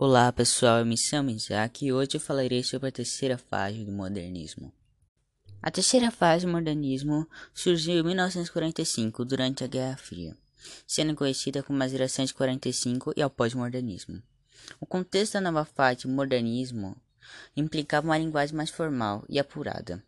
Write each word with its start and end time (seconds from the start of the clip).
Olá 0.00 0.32
pessoal, 0.32 0.78
eu 0.78 0.86
me 0.86 0.96
chamo 0.96 1.30
Isaac 1.30 1.84
e 1.84 1.92
hoje 1.92 2.10
eu 2.14 2.20
falarei 2.20 2.62
sobre 2.62 2.88
a 2.88 2.92
terceira 2.92 3.36
fase 3.36 3.84
do 3.84 3.90
modernismo. 3.90 4.72
A 5.60 5.72
terceira 5.72 6.12
fase 6.12 6.46
do 6.46 6.52
modernismo 6.52 7.28
surgiu 7.52 7.98
em 7.98 8.02
1945, 8.04 9.24
durante 9.24 9.64
a 9.64 9.66
Guerra 9.66 9.96
Fria, 9.96 10.36
sendo 10.86 11.16
conhecida 11.16 11.64
como 11.64 11.82
a 11.82 11.88
geração 11.88 12.24
de 12.24 12.32
45 12.32 13.12
e 13.16 13.22
ao 13.22 13.28
pós-modernismo. 13.28 14.22
O 14.80 14.86
contexto 14.86 15.32
da 15.32 15.40
nova 15.40 15.64
fase 15.64 16.02
do 16.02 16.10
modernismo 16.10 16.96
implicava 17.56 18.06
uma 18.06 18.18
linguagem 18.18 18.54
mais 18.54 18.70
formal 18.70 19.24
e 19.28 19.36
apurada, 19.36 20.00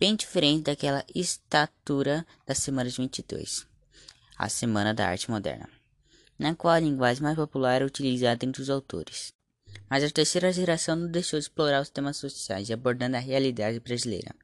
bem 0.00 0.16
diferente 0.16 0.64
daquela 0.64 1.04
estatura 1.14 2.26
da 2.44 2.56
Semana 2.56 2.90
de 2.90 2.96
22, 2.96 3.68
a 4.36 4.48
Semana 4.48 4.92
da 4.92 5.06
Arte 5.06 5.30
Moderna 5.30 5.77
na 6.38 6.54
qual 6.54 6.74
a 6.74 6.80
linguagem 6.80 7.22
mais 7.22 7.36
popular 7.36 7.74
era 7.74 7.86
utilizada 7.86 8.44
entre 8.44 8.62
os 8.62 8.70
autores. 8.70 9.32
Mas 9.90 10.04
a 10.04 10.10
terceira 10.10 10.52
geração 10.52 10.96
não 10.96 11.10
deixou 11.10 11.38
de 11.38 11.44
explorar 11.44 11.82
os 11.82 11.90
temas 11.90 12.16
sociais, 12.16 12.70
abordando 12.70 13.16
a 13.16 13.20
realidade 13.20 13.80
brasileira. 13.80 14.34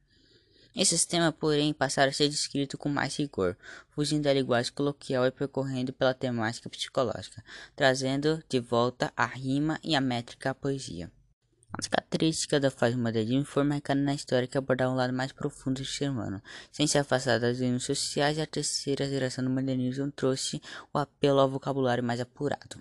Esses 0.74 1.04
temas, 1.04 1.32
porém, 1.38 1.72
passaram 1.72 2.10
a 2.10 2.12
ser 2.12 2.28
descritos 2.28 2.80
com 2.80 2.88
mais 2.88 3.16
rigor, 3.16 3.56
fugindo 3.90 4.24
da 4.24 4.32
linguagem 4.32 4.72
coloquial 4.72 5.24
e 5.24 5.30
percorrendo 5.30 5.92
pela 5.92 6.12
temática 6.12 6.68
psicológica, 6.68 7.44
trazendo 7.76 8.42
de 8.48 8.58
volta 8.58 9.12
a 9.16 9.24
rima 9.24 9.78
e 9.84 9.94
a 9.94 10.00
métrica 10.00 10.50
à 10.50 10.54
poesia. 10.54 11.12
As 11.76 11.88
características 11.88 12.60
da 12.60 12.70
fase 12.70 12.96
modernismo 12.96 13.44
foram 13.44 13.68
marcadas 13.68 14.04
na 14.04 14.14
história 14.14 14.46
que 14.46 14.56
abordavam 14.56 14.94
um 14.94 14.96
lado 14.96 15.12
mais 15.12 15.32
profundo 15.32 15.82
do 15.82 15.84
ser 15.84 16.08
humano, 16.08 16.40
sem 16.70 16.86
se 16.86 16.96
afastar 16.98 17.40
das 17.40 17.58
linhas 17.58 17.82
sociais. 17.82 18.38
A 18.38 18.46
terceira 18.46 19.08
geração 19.08 19.42
do 19.42 19.50
modernismo 19.50 20.10
trouxe 20.12 20.62
o 20.92 20.98
apelo 20.98 21.40
ao 21.40 21.50
vocabulário 21.50 22.04
mais 22.04 22.20
apurado. 22.20 22.80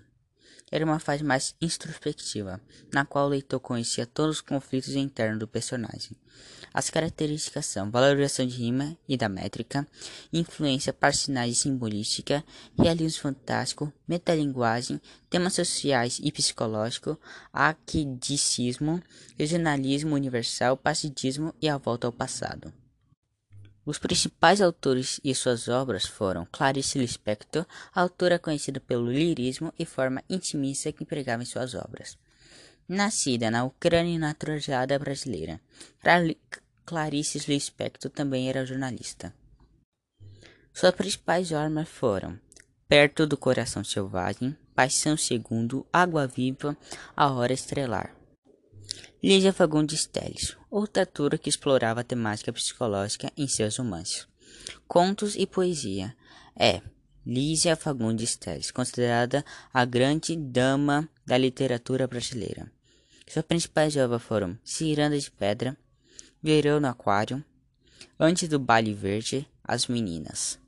Era 0.74 0.86
uma 0.86 0.98
fase 0.98 1.24
mais 1.24 1.54
introspectiva, 1.62 2.60
na 2.92 3.06
qual 3.06 3.28
o 3.28 3.30
leitor 3.30 3.60
conhecia 3.60 4.08
todos 4.08 4.38
os 4.38 4.42
conflitos 4.42 4.96
internos 4.96 5.38
do 5.38 5.48
personagem. 5.48 6.18
As 6.74 6.90
características 6.90 7.68
são 7.68 7.92
valorização 7.92 8.44
de 8.44 8.56
rima 8.58 8.98
e 9.08 9.16
da 9.16 9.30
métrica, 9.30 9.88
influência 10.34 10.92
parcinal 10.92 11.46
e 11.46 11.54
simbolística, 11.54 12.44
realismo 12.76 13.22
fantástico, 13.22 13.94
metalinguagem, 14.08 15.00
temas 15.30 15.54
sociais 15.54 16.20
e 16.24 16.32
psicológico, 16.32 17.20
arquidicismo, 17.54 19.00
regionalismo 19.38 20.16
universal, 20.16 20.76
pacifismo 20.76 21.54
e 21.62 21.70
a 21.70 21.78
volta 21.78 22.08
ao 22.08 22.12
passado. 22.12 22.74
Os 23.86 24.00
principais 24.00 24.62
autores 24.62 25.20
e 25.24 25.36
suas 25.36 25.68
obras 25.68 26.06
foram 26.06 26.48
Clarice 26.50 26.98
Lispector, 26.98 27.66
autora 27.94 28.40
conhecida 28.40 28.80
pelo 28.80 29.12
lirismo 29.12 29.74
e 29.78 29.86
forma 29.86 30.24
intimista 30.30 30.92
que 30.92 31.04
empregava 31.04 31.44
em 31.44 31.46
suas 31.46 31.76
obras. 31.76 32.18
Nascida 32.88 33.52
na 33.52 33.66
Ucrânia 33.66 34.16
e 34.16 34.20
naturalizada 34.20 34.98
brasileira, 34.98 35.60
Clarice 36.86 37.40
Lispector 37.50 38.10
também 38.10 38.50
era 38.50 38.66
jornalista. 38.66 39.34
Suas 40.74 40.96
principais 40.96 41.52
obras 41.52 41.88
foram 41.88 42.40
Perto 42.88 43.26
do 43.26 43.38
Coração 43.38 43.84
Selvagem, 43.84 44.56
Paixão 44.76 45.18
Segundo, 45.18 45.86
Água 45.92 46.28
Viva, 46.28 46.78
A 47.16 47.32
Hora 47.32 47.54
Estrelar. 47.54 48.16
Lígia 49.22 49.54
Fagundes 49.54 50.06
Telles, 50.06 50.58
outra 50.74 51.04
autora 51.04 51.38
que 51.38 51.50
explorava 51.50 52.02
a 52.02 52.04
temática 52.04 52.52
psicológica 52.52 53.32
em 53.38 53.48
seus 53.48 53.78
romances. 53.78 54.28
Contos 54.88 55.36
e 55.36 55.46
poesia. 55.46 56.16
É 56.56 56.82
Lígia 57.26 57.76
Fagundes 57.76 58.36
Telles, 58.36 58.72
considerada 58.72 59.46
a 59.72 59.86
grande 59.86 60.36
dama 60.36 61.08
da 61.26 61.38
literatura 61.38 62.08
brasileira. 62.08 62.72
Suas 63.28 63.46
principais 63.46 63.96
obras 63.96 64.24
foram 64.24 64.58
Ciranda 64.64 65.18
de 65.18 65.30
Pedra, 65.30 65.78
Verão 66.42 66.80
no 66.80 66.88
Aquário, 66.88 67.44
Antes 68.20 68.50
do 68.50 68.60
Baile 68.60 68.94
Verde, 68.94 69.48
As 69.64 69.88
Meninas. 69.88 70.60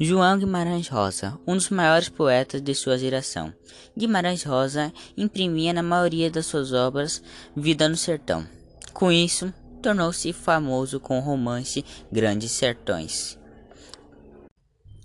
João 0.00 0.38
Guimarães 0.38 0.88
Rosa, 0.88 1.38
um 1.46 1.54
dos 1.54 1.68
maiores 1.68 2.08
poetas 2.08 2.62
de 2.62 2.74
sua 2.74 2.98
geração. 2.98 3.52
Guimarães 3.96 4.42
Rosa 4.42 4.92
imprimia 5.16 5.72
na 5.72 5.82
maioria 5.82 6.30
das 6.30 6.46
suas 6.46 6.72
obras 6.72 7.22
vida 7.54 7.88
no 7.88 7.96
sertão. 7.96 8.61
Com 8.92 9.10
isso, 9.10 9.52
tornou-se 9.82 10.32
famoso 10.32 11.00
com 11.00 11.18
o 11.18 11.22
romance 11.22 11.84
Grandes 12.10 12.52
Sertões. 12.52 13.38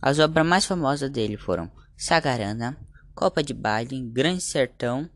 As 0.01 0.19
obras 0.19 0.45
mais 0.45 0.65
famosas 0.65 1.09
dele 1.09 1.37
foram 1.37 1.71
Sagarana, 1.95 2.77
Copa 3.15 3.41
de 3.41 3.53
Baile, 3.53 4.01
Grande 4.01 4.41
Sertão 4.41 5.09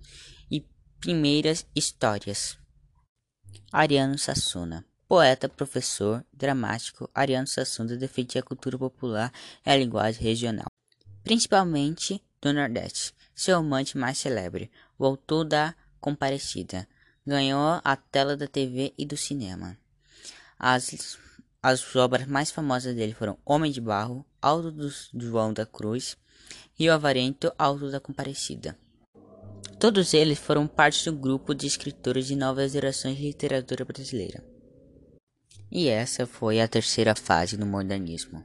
e 0.50 0.66
Primeiras 1.00 1.66
Histórias. 1.76 2.58
Ariano 3.72 4.18
Sassuna 4.18 4.86
Poeta, 5.12 5.50
professor, 5.50 6.26
dramático, 6.32 7.09
Ariano 7.14 7.46
Suassuna 7.46 7.98
defendia 7.98 8.40
a 8.40 8.44
cultura 8.46 8.78
popular 8.78 9.30
e 9.66 9.70
a 9.70 9.76
linguagem 9.76 10.24
regional, 10.24 10.68
principalmente 11.22 12.24
do 12.42 12.53
Nordeste. 12.53 13.14
Seu 13.36 13.58
amante 13.58 13.98
mais 13.98 14.18
celebre, 14.18 14.72
o 14.98 15.44
da 15.44 15.76
Comparecida, 16.00 16.88
ganhou 17.26 17.80
a 17.84 17.96
tela 17.96 18.36
da 18.36 18.48
TV 18.48 18.94
e 18.98 19.06
do 19.06 19.16
cinema. 19.16 19.78
As, 20.58 21.18
as 21.62 21.96
obras 21.96 22.28
mais 22.28 22.52
famosas 22.52 22.96
dele 22.96 23.14
foram 23.14 23.38
Homem 23.46 23.72
de 23.72 23.82
Barro, 23.82 24.26
Alto 24.42 24.72
do 24.72 24.90
João 25.14 25.54
da 25.54 25.66
Cruz, 25.66 26.18
Rio 26.74 26.94
Avarento, 26.94 27.54
Alto 27.58 27.92
da 27.92 28.00
Comparecida. 28.00 28.78
Todos 29.80 30.14
eles 30.14 30.38
foram 30.38 30.68
parte 30.68 31.06
do 31.09 31.18
grupo 31.18 31.56
de 31.56 31.66
escritores 31.66 32.28
de 32.28 32.36
novas 32.36 32.72
gerações 32.72 33.18
de 33.18 33.24
literatura 33.24 33.84
brasileira. 33.84 34.44
E 35.72 35.88
essa 35.88 36.28
foi 36.28 36.59
a 36.59 36.68
terceira 36.68 37.16
fase 37.16 37.58
do 37.58 37.66
modernismo. 37.66 38.44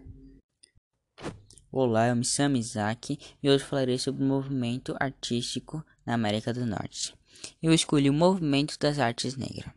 Olá, 1.71 2.09
eu 2.09 2.17
me 2.17 2.25
chamo 2.25 2.57
Isaac 2.57 3.19
e 3.43 3.51
hoje 3.51 3.65
falarei 3.65 3.99
sobre 3.99 4.25
o 4.25 4.27
movimento 4.27 4.97
artístico 4.99 5.85
na 6.07 6.15
América 6.15 6.55
do 6.55 6.65
Norte. 6.65 7.15
Eu 7.63 7.73
escolhi 7.75 8.09
o 8.09 8.15
movimento 8.15 8.79
das 8.79 8.99
artes 8.99 9.37
negras. 9.37 9.71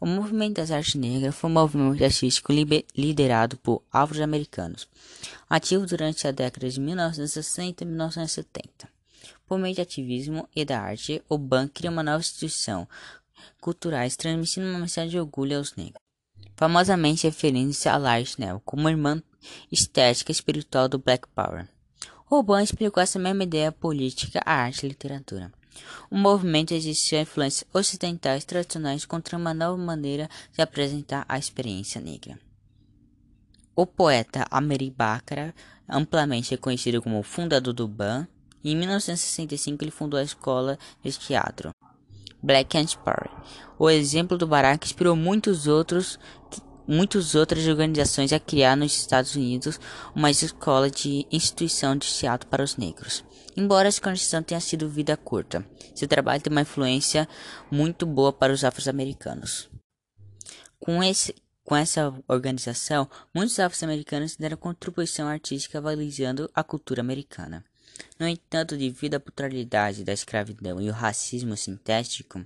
O 0.00 0.06
movimento 0.06 0.56
das 0.56 0.70
artes 0.70 0.94
negras 0.94 1.34
foi 1.34 1.50
um 1.50 1.52
movimento 1.52 2.02
artístico 2.02 2.52
liderado 2.96 3.56
por 3.58 3.82
afro-americanos, 3.92 4.88
ativo 5.50 5.86
durante 5.86 6.26
a 6.26 6.30
década 6.30 6.68
de 6.68 6.80
1960 6.80 7.84
e 7.84 7.86
1970. 7.86 8.88
Por 9.46 9.58
meio 9.58 9.74
de 9.74 9.80
ativismo 9.80 10.48
e 10.54 10.64
da 10.64 10.80
arte, 10.80 11.22
o 11.28 11.36
BAN 11.36 11.68
cria 11.68 11.90
uma 11.90 12.02
nova 12.02 12.20
instituição 12.20 12.88
culturais 13.60 14.16
transmitindo 14.16 14.68
uma 14.68 14.78
mensagem 14.78 15.10
de 15.10 15.18
orgulho 15.18 15.58
aos 15.58 15.74
negros 15.74 16.08
famosamente 16.58 17.24
referindo-se 17.24 17.88
a 17.88 17.96
Larsenel 17.96 18.60
como 18.64 18.88
irmã 18.88 19.22
estética 19.70 20.32
espiritual 20.32 20.88
do 20.88 20.98
Black 20.98 21.28
Power. 21.28 21.68
Robin 22.30 22.62
explicou 22.62 23.02
essa 23.02 23.18
mesma 23.18 23.44
ideia 23.44 23.72
política 23.72 24.42
à 24.44 24.52
arte 24.52 24.84
e 24.84 24.88
literatura. 24.88 25.50
O 26.10 26.16
movimento 26.18 26.74
existiu 26.74 27.20
influências 27.20 27.64
ocidentais 27.72 28.44
tradicionais 28.44 29.06
contra 29.06 29.38
uma 29.38 29.54
nova 29.54 29.78
maneira 29.78 30.28
de 30.52 30.60
apresentar 30.60 31.24
a 31.26 31.38
experiência 31.38 32.02
negra. 32.02 32.38
O 33.74 33.86
poeta 33.86 34.44
Ameri 34.50 34.90
Bakra, 34.90 35.54
amplamente 35.88 36.50
reconhecido 36.50 37.00
como 37.00 37.22
fundador 37.22 37.72
do 37.72 37.88
BAN, 37.88 38.28
em 38.62 38.76
1965 38.76 39.82
ele 39.82 39.90
fundou 39.90 40.20
a 40.20 40.22
escola 40.22 40.78
de 41.02 41.12
teatro 41.12 41.70
Black 42.42 42.76
and 42.76 42.86
Power. 43.02 43.30
O 43.78 43.88
exemplo 43.88 44.36
do 44.36 44.46
Barack 44.46 44.86
inspirou 44.86 45.16
muitos 45.16 45.66
outros 45.66 46.18
muitas 46.88 47.34
outras 47.34 47.68
organizações 47.68 48.32
a 48.32 48.40
criar 48.40 48.74
nos 48.74 48.96
Estados 48.96 49.36
Unidos 49.36 49.78
uma 50.14 50.30
escola 50.30 50.90
de 50.90 51.26
instituição 51.30 51.94
de 51.94 52.06
teatro 52.06 52.48
para 52.48 52.64
os 52.64 52.76
negros. 52.76 53.22
Embora 53.54 53.88
essa 53.88 54.00
organização 54.00 54.42
tenha 54.42 54.60
sido 54.60 54.88
vida 54.88 55.16
curta, 55.16 55.64
seu 55.94 56.08
trabalho 56.08 56.40
tem 56.40 56.50
uma 56.50 56.62
influência 56.62 57.28
muito 57.70 58.06
boa 58.06 58.32
para 58.32 58.52
os 58.52 58.64
afro-americanos. 58.64 59.68
Com, 60.78 61.02
esse, 61.02 61.34
com 61.64 61.76
essa 61.76 62.14
organização, 62.26 63.08
muitos 63.34 63.58
afro-americanos 63.58 64.36
deram 64.36 64.56
contribuição 64.56 65.28
artística 65.28 65.80
valorizando 65.80 66.48
a 66.54 66.64
cultura 66.64 67.00
americana. 67.00 67.64
No 68.18 68.28
entanto, 68.28 68.76
devido 68.76 69.16
à 69.16 69.18
brutalidade 69.18 70.04
da 70.04 70.12
escravidão 70.12 70.80
e 70.80 70.88
o 70.88 70.92
racismo 70.92 71.56
sintético, 71.56 72.44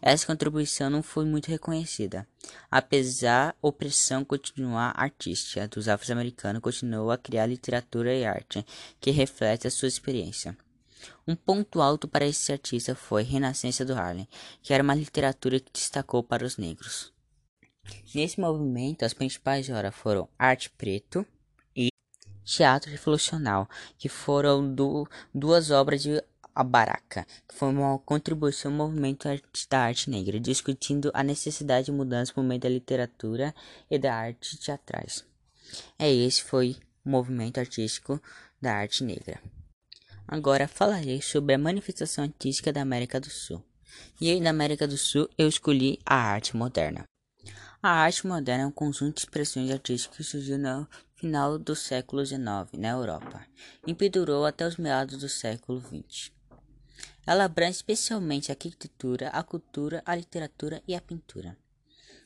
essa 0.00 0.26
contribuição 0.26 0.90
não 0.90 1.02
foi 1.02 1.24
muito 1.24 1.48
reconhecida. 1.48 2.26
Apesar 2.70 3.52
da 3.52 3.54
opressão 3.62 4.24
continuar 4.24 4.92
artística 4.96 5.68
dos 5.68 5.88
afro-americanos, 5.88 6.60
continuou 6.60 7.10
a 7.10 7.18
criar 7.18 7.46
literatura 7.46 8.14
e 8.14 8.24
arte 8.24 8.64
que 9.00 9.10
reflete 9.10 9.66
a 9.66 9.70
sua 9.70 9.88
experiência. 9.88 10.56
Um 11.26 11.34
ponto 11.34 11.80
alto 11.80 12.06
para 12.06 12.26
esse 12.26 12.52
artista 12.52 12.94
foi 12.94 13.22
Renascença 13.22 13.84
do 13.84 13.94
Harlem, 13.94 14.28
que 14.62 14.72
era 14.74 14.82
uma 14.82 14.94
literatura 14.94 15.58
que 15.58 15.72
destacou 15.72 16.22
para 16.22 16.44
os 16.44 16.56
negros. 16.56 17.12
Nesse 18.14 18.40
movimento, 18.40 19.04
as 19.04 19.14
principais 19.14 19.68
obras 19.68 19.94
foram 19.94 20.28
Arte 20.38 20.70
Preto, 20.70 21.26
teatro 22.44 22.90
revolucional, 22.90 23.68
que 23.96 24.08
foram 24.08 24.74
duas 25.34 25.70
obras 25.70 26.02
de 26.02 26.22
a 26.54 26.62
Baraka, 26.62 27.26
que 27.48 27.54
foi 27.54 27.68
uma 27.68 27.98
contribuição 27.98 28.72
ao 28.72 28.76
movimento 28.88 29.28
da 29.68 29.80
arte 29.80 30.10
negra, 30.10 30.38
discutindo 30.38 31.10
a 31.14 31.22
necessidade 31.22 31.86
de 31.86 31.92
mudança 31.92 32.32
por 32.32 32.44
meio 32.44 32.60
da 32.60 32.68
literatura 32.68 33.54
e 33.90 33.98
da 33.98 34.14
arte 34.14 34.58
teatrais. 34.58 35.24
É 35.98 36.12
esse 36.12 36.42
foi 36.42 36.76
o 37.04 37.10
movimento 37.10 37.58
artístico 37.58 38.20
da 38.60 38.74
arte 38.74 39.02
negra. 39.02 39.40
Agora 40.26 40.68
falarei 40.68 41.20
sobre 41.20 41.54
a 41.54 41.58
manifestação 41.58 42.24
artística 42.24 42.72
da 42.72 42.82
América 42.82 43.20
do 43.20 43.28
Sul. 43.28 43.62
E 44.20 44.30
aí, 44.30 44.40
na 44.40 44.50
América 44.50 44.86
do 44.86 44.96
Sul, 44.96 45.28
eu 45.36 45.48
escolhi 45.48 45.98
a 46.06 46.14
arte 46.14 46.56
moderna. 46.56 47.04
A 47.82 47.90
arte 47.90 48.26
moderna 48.26 48.64
é 48.64 48.66
um 48.66 48.70
conjunto 48.70 49.16
de 49.16 49.20
expressões 49.22 49.70
artísticas 49.70 50.16
que 50.16 50.24
surgiu 50.24 50.56
no 50.56 50.86
final 51.16 51.58
do 51.58 51.74
século 51.74 52.24
XIX 52.24 52.42
na 52.78 52.90
Europa 52.90 53.44
e 53.86 53.92
perdurou 53.92 54.46
até 54.46 54.66
os 54.66 54.76
meados 54.76 55.18
do 55.18 55.28
século 55.28 55.80
XX. 55.80 56.30
Ela 57.26 57.44
abrange 57.44 57.76
especialmente 57.76 58.50
a 58.50 58.54
arquitetura, 58.54 59.28
a 59.28 59.42
cultura, 59.42 60.02
a 60.04 60.14
literatura 60.14 60.82
e 60.86 60.94
a 60.94 61.00
pintura. 61.00 61.56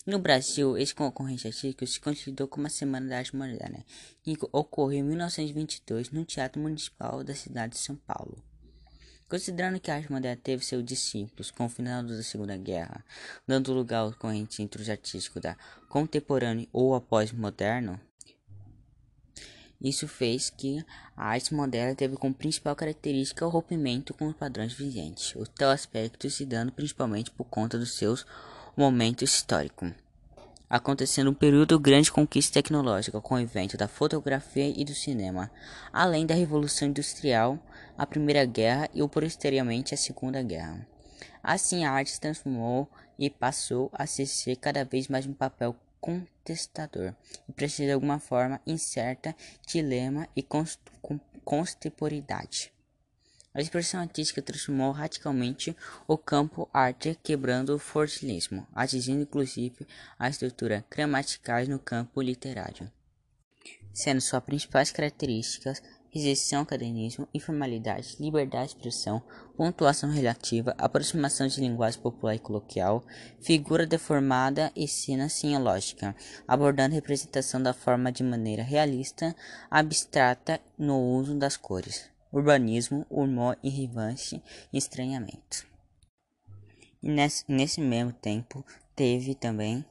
No 0.07 0.19
Brasil, 0.19 0.79
esse 0.79 0.95
concorrente 0.95 1.49
artístico 1.49 1.87
se 1.87 2.01
consolidou 2.01 2.47
como 2.47 2.69
a 2.69 2.71
Semana 2.71 3.09
da 3.09 3.19
Arte 3.19 3.35
Moderna, 3.35 3.85
que 4.23 4.37
ocorreu 4.53 5.01
em 5.01 5.03
1922 5.03 6.11
no 6.11 6.25
Teatro 6.25 6.63
Municipal 6.63 7.25
da 7.25 7.35
cidade 7.35 7.73
de 7.73 7.81
São 7.81 7.97
Paulo. 7.97 8.43
Considerando 9.29 9.81
que 9.81 9.91
a 9.91 9.97
arte 9.97 10.13
moderna 10.13 10.41
teve 10.41 10.65
seus 10.65 10.85
discípulos 10.85 11.51
com 11.51 11.67
o 11.67 11.69
final 11.69 12.05
da 12.05 12.23
Segunda 12.23 12.57
Guerra, 12.57 13.05
dando 13.45 13.73
lugar 13.73 13.99
ao 13.99 14.13
corrente 14.13 14.63
entre 14.63 14.81
os 14.81 14.89
artísticos 14.89 15.43
da 15.43 15.57
contemporâneo 15.89 16.69
ou 16.73 16.95
após 16.95 17.33
moderno, 17.33 18.01
isso 19.81 20.09
fez 20.09 20.51
que 20.51 20.85
a 21.17 21.27
arte 21.27 21.55
moderna 21.55 21.95
teve 21.95 22.17
como 22.17 22.35
principal 22.35 22.75
característica 22.75 23.47
o 23.47 23.51
rompimento 23.51 24.15
com 24.15 24.27
os 24.29 24.37
padrões 24.37 24.73
vigentes, 24.73 25.35
o 25.37 25.47
tal 25.47 25.71
aspecto 25.71 26.29
se 26.31 26.45
dando 26.45 26.73
principalmente 26.73 27.31
por 27.31 27.45
conta 27.45 27.79
dos 27.79 27.97
seus 27.97 28.27
momentos 28.77 29.31
históricos. 29.31 29.93
Acontecendo 30.69 31.31
um 31.31 31.35
período 31.35 31.79
grande 31.79 32.11
conquista 32.11 32.55
tecnológica 32.55 33.21
com 33.21 33.37
o 33.37 33.41
invento 33.41 33.77
da 33.77 33.87
fotografia 33.87 34.69
e 34.69 34.85
do 34.85 34.95
cinema, 34.95 35.51
além 35.93 36.27
da 36.27 36.35
Revolução 36.35 36.89
Industrial, 36.89 37.57
a 37.97 38.05
Primeira 38.05 38.45
Guerra 38.45 38.89
e 38.93 39.07
posteriormente 39.07 39.95
a 39.95 39.97
Segunda 39.97 40.43
Guerra. 40.43 40.85
Assim, 41.41 41.85
a 41.85 41.93
arte 41.93 42.11
se 42.11 42.21
transformou 42.21 42.91
e 43.17 43.31
passou 43.31 43.89
a 43.93 44.07
ser 44.07 44.57
cada 44.57 44.85
vez 44.85 45.07
mais 45.07 45.25
um 45.27 45.33
papel 45.33 45.77
contestador 46.07 47.13
e 47.49 47.53
precisa 47.53 47.87
de 47.87 47.93
alguma 47.93 48.21
forma 48.21 48.61
incerta, 48.65 49.35
dilema 49.67 50.29
e 50.37 50.47
contemporaneidade. 51.45 52.73
A 53.53 53.61
expressão 53.61 54.01
artística 54.01 54.41
transformou 54.41 54.93
radicalmente 54.93 55.77
o 56.07 56.17
campo 56.17 56.69
arte, 56.73 57.19
quebrando 57.25 57.75
o 57.75 57.79
fortilismo, 57.79 58.65
atingindo 58.73 59.23
inclusive 59.23 59.85
a 60.17 60.29
estrutura 60.29 60.85
gramatical 60.89 61.65
no 61.67 61.79
campo 61.79 62.23
literário, 62.23 62.93
sendo 63.93 64.21
suas 64.21 64.45
principais 64.45 64.93
características 64.93 65.83
resistência 66.17 66.59
ao 66.59 66.65
academismo, 66.65 67.29
informalidade, 67.33 68.17
liberdade 68.19 68.71
de 68.71 68.77
expressão, 68.77 69.23
pontuação 69.57 70.11
relativa, 70.11 70.75
aproximação 70.79 71.47
de 71.47 71.61
linguagem 71.61 72.01
popular 72.01 72.35
e 72.35 72.39
coloquial, 72.39 73.05
figura 73.41 73.87
deformada 73.87 74.73
e 74.75 74.89
cena 74.89 75.29
semiológica, 75.29 76.17
abordando 76.49 76.93
a 76.93 76.97
representação 76.97 77.63
da 77.63 77.73
forma 77.73 78.11
de 78.11 78.23
maneira 78.23 78.63
realista, 78.63 79.35
abstrata 79.71 80.61
no 80.79 80.99
uso 80.99 81.35
das 81.35 81.57
cores, 81.57 82.09
urbanismo, 82.33 83.07
humor 83.11 83.59
e 83.63 83.69
revanche 83.69 84.43
estranhamento. 84.73 85.67
E 87.03 87.09
nesse, 87.09 87.45
nesse 87.47 87.81
mesmo 87.81 88.13
tempo 88.13 88.65
teve 88.95 89.35
também 89.35 89.85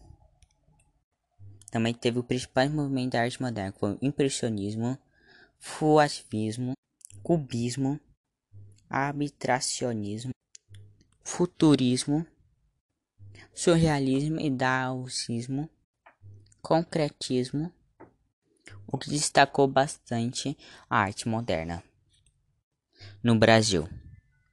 também 1.72 1.94
teve 1.94 2.20
o 2.20 2.24
principal 2.24 2.70
movimento 2.70 3.12
da 3.12 3.22
arte 3.22 3.42
moderna, 3.42 3.74
que 3.74 3.80
foi 3.80 3.92
o 3.92 4.00
impressionismo, 4.02 4.98
fuativismo, 5.66 6.74
cubismo, 7.24 8.00
arbitracionismo, 8.88 10.32
futurismo, 11.24 12.26
surrealismo 13.54 14.40
e 14.40 14.50
daocismo, 14.50 15.68
concretismo, 16.62 17.74
o 18.88 18.96
que 18.98 19.10
destacou 19.10 19.68
bastante 19.68 20.56
a 20.88 21.00
arte 21.00 21.28
moderna 21.28 21.84
no 23.24 23.38
Brasil. 23.38 23.90